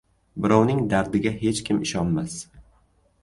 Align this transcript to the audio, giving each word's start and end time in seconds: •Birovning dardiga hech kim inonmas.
•Birovning 0.45 0.79
dardiga 0.93 1.33
hech 1.43 1.61
kim 1.69 1.83
inonmas. 1.89 2.39